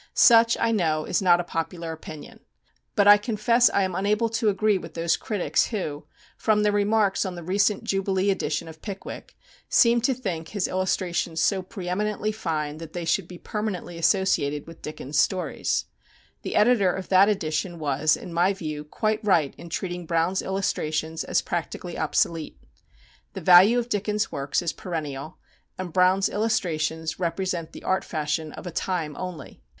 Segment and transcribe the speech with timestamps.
[0.15, 2.39] Such, I know, is not a popular opinion.
[2.95, 7.23] But I confess I am unable to agree with those critics who, from their remarks
[7.23, 9.37] on the recent jubilee edition of "Pickwick,"
[9.69, 14.65] seem to think his illustrations so pre eminently fine that they should be permanently associated
[14.65, 15.85] with Dickens' stories.
[16.41, 21.23] The editor of that edition was, in my view, quite right in treating Browne's illustrations
[21.23, 22.57] as practically obsolete.
[23.33, 25.37] The value of Dickens' works is perennial,
[25.77, 29.61] and Browne's illustrations represent the art fashion of a time only.